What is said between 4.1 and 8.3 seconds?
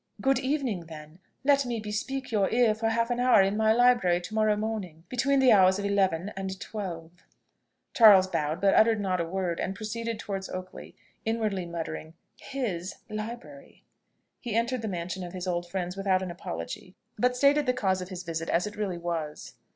to morrow morning, between the hours of eleven and twelve." Charles